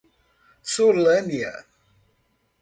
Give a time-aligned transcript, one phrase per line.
[0.73, 1.53] Solânea